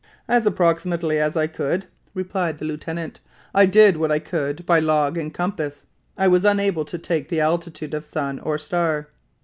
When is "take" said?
6.97-7.29